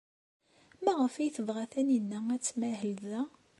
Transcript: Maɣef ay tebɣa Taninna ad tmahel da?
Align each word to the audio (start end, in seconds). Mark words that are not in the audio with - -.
Maɣef 0.83 1.13
ay 1.15 1.29
tebɣa 1.35 1.65
Taninna 1.71 2.19
ad 2.35 2.41
tmahel 2.43 2.91
da? 3.09 3.21